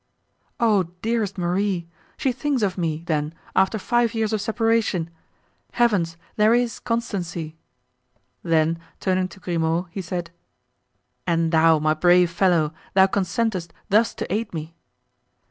[0.59, 1.87] "Oh, dearest Marie!
[2.17, 5.11] she thinks of me, then, after five years of separation!
[5.73, 6.17] Heavens!
[6.37, 7.55] there is constancy!"
[8.41, 10.31] Then turning to Grimaud, he said:
[11.27, 14.73] "And thou, my brave fellow, thou consentest thus to aid me?"